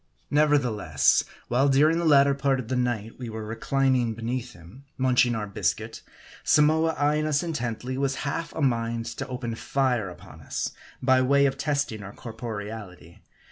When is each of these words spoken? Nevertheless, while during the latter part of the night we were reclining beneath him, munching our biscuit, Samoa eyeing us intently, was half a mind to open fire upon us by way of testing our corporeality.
Nevertheless, 0.31 1.23
while 1.47 1.69
during 1.69 1.99
the 1.99 2.05
latter 2.05 2.33
part 2.33 2.59
of 2.59 2.69
the 2.69 2.75
night 2.75 3.19
we 3.19 3.29
were 3.29 3.45
reclining 3.45 4.15
beneath 4.15 4.53
him, 4.53 4.83
munching 4.97 5.35
our 5.35 5.45
biscuit, 5.45 6.01
Samoa 6.43 6.95
eyeing 6.97 7.27
us 7.27 7.43
intently, 7.43 7.99
was 7.99 8.15
half 8.25 8.51
a 8.55 8.61
mind 8.63 9.05
to 9.17 9.27
open 9.27 9.53
fire 9.53 10.09
upon 10.09 10.41
us 10.41 10.71
by 11.03 11.21
way 11.21 11.45
of 11.45 11.55
testing 11.55 12.01
our 12.01 12.13
corporeality. 12.13 13.19